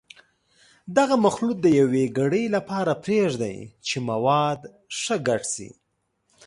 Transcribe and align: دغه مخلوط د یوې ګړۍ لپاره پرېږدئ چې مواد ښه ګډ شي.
دغه 0.97 1.15
مخلوط 1.25 1.57
د 1.61 1.67
یوې 1.79 2.03
ګړۍ 2.17 2.45
لپاره 2.55 2.91
پرېږدئ 3.03 3.57
چې 3.87 3.97
مواد 4.09 4.59
ښه 4.99 5.15
ګډ 5.27 5.41
شي. 5.53 5.69